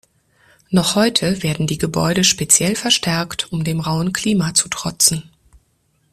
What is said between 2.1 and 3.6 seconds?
speziell verstärkt